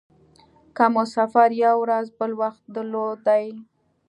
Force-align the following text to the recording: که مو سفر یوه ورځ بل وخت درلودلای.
که 0.75 0.85
مو 0.93 1.03
سفر 1.15 1.49
یوه 1.63 1.77
ورځ 1.83 2.05
بل 2.19 2.31
وخت 2.41 2.61
درلودلای. 2.75 3.45